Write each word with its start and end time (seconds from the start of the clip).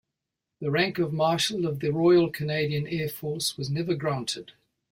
The 0.61 0.71
rank 0.71 0.97
of 0.97 1.13
marshal 1.13 1.67
of 1.67 1.79
the 1.79 1.91
Royal 1.93 2.31
Canadian 2.31 2.87
Air 2.87 3.07
Force 3.07 3.55
was 3.55 3.69
never 3.69 3.93
granted. 3.93 4.53